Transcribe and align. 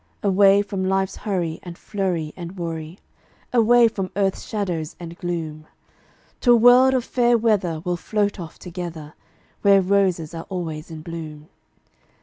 Away 0.23 0.63
from 0.63 0.83
life's 0.83 1.15
hurry 1.15 1.59
and 1.61 1.77
flurry 1.77 2.33
and 2.35 2.57
worry, 2.57 2.97
Away 3.53 3.87
from 3.87 4.09
earth's 4.15 4.45
shadows 4.45 4.95
and 4.99 5.15
gloom, 5.15 5.67
To 6.39 6.53
a 6.53 6.55
world 6.55 6.95
of 6.95 7.05
fair 7.05 7.37
weather 7.37 7.83
we'll 7.85 7.97
float 7.97 8.39
off 8.39 8.57
together, 8.57 9.13
Where 9.61 9.79
roses 9.79 10.33
are 10.33 10.47
always 10.49 10.89
in 10.89 11.03
bloom. 11.03 11.49